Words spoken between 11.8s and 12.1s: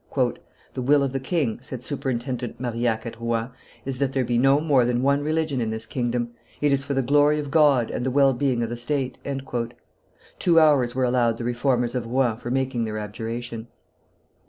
of